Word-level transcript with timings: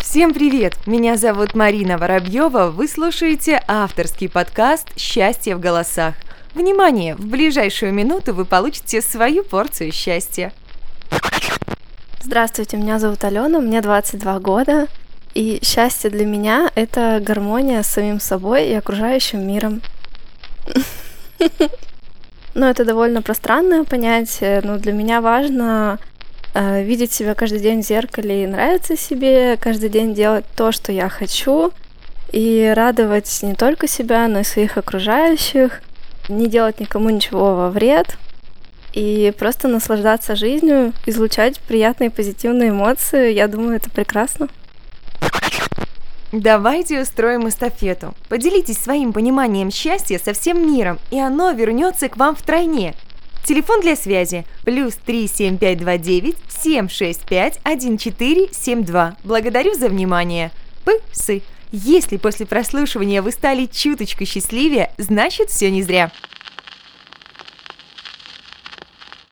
Всем 0.00 0.32
привет! 0.32 0.74
Меня 0.86 1.16
зовут 1.16 1.54
Марина 1.54 1.98
Воробьева. 1.98 2.70
Вы 2.70 2.88
слушаете 2.88 3.62
авторский 3.68 4.28
подкаст 4.28 4.88
«Счастье 4.98 5.54
в 5.54 5.60
голосах». 5.60 6.14
Внимание! 6.54 7.14
В 7.14 7.26
ближайшую 7.26 7.92
минуту 7.92 8.34
вы 8.34 8.44
получите 8.44 9.02
свою 9.02 9.44
порцию 9.44 9.92
счастья. 9.92 10.52
Здравствуйте, 12.22 12.78
меня 12.78 12.98
зовут 12.98 13.22
Алена, 13.22 13.60
мне 13.60 13.80
22 13.80 14.40
года. 14.40 14.86
И 15.34 15.60
счастье 15.62 16.10
для 16.10 16.26
меня— 16.26 16.70
это 16.74 17.20
гармония 17.22 17.82
с 17.82 17.88
самим 17.88 18.18
собой 18.18 18.68
и 18.68 18.74
окружающим 18.74 19.46
миром. 19.46 19.82
Ну, 22.54 22.66
это 22.66 22.84
довольно 22.84 23.22
пространное 23.22 23.84
понятие, 23.84 24.62
но 24.64 24.78
для 24.78 24.92
меня 24.92 25.20
важно 25.20 26.00
видеть 26.54 27.12
себя 27.12 27.34
каждый 27.34 27.60
день 27.60 27.82
в 27.82 27.86
зеркале 27.86 28.44
и 28.44 28.46
нравиться 28.46 28.96
себе, 28.96 29.56
каждый 29.56 29.88
день 29.88 30.14
делать 30.14 30.44
то, 30.56 30.72
что 30.72 30.92
я 30.92 31.08
хочу, 31.08 31.72
и 32.32 32.72
радовать 32.76 33.38
не 33.42 33.54
только 33.54 33.86
себя, 33.86 34.28
но 34.28 34.40
и 34.40 34.44
своих 34.44 34.76
окружающих, 34.76 35.82
не 36.28 36.46
делать 36.46 36.80
никому 36.80 37.10
ничего 37.10 37.54
во 37.54 37.70
вред, 37.70 38.16
и 38.92 39.32
просто 39.38 39.68
наслаждаться 39.68 40.34
жизнью, 40.34 40.92
излучать 41.06 41.60
приятные 41.60 42.10
позитивные 42.10 42.70
эмоции. 42.70 43.32
Я 43.32 43.46
думаю, 43.46 43.76
это 43.76 43.90
прекрасно. 43.90 44.48
Давайте 46.32 47.00
устроим 47.00 47.48
эстафету. 47.48 48.14
Поделитесь 48.28 48.78
своим 48.78 49.12
пониманием 49.12 49.70
счастья 49.70 50.18
со 50.18 50.32
всем 50.34 50.70
миром, 50.74 50.98
и 51.10 51.18
оно 51.18 51.52
вернется 51.52 52.08
к 52.08 52.16
вам 52.16 52.36
втройне. 52.36 52.94
Телефон 53.48 53.80
для 53.80 53.96
связи 53.96 54.44
плюс 54.62 54.92
37529 55.06 56.36
765 56.50 57.60
1472. 57.64 59.16
Благодарю 59.24 59.72
за 59.72 59.88
внимание. 59.88 60.50
Псы. 60.84 61.40
Если 61.72 62.18
после 62.18 62.44
прослушивания 62.44 63.22
вы 63.22 63.32
стали 63.32 63.64
чуточку 63.64 64.26
счастливее, 64.26 64.90
значит 64.98 65.48
все 65.48 65.70
не 65.70 65.82
зря. 65.82 66.12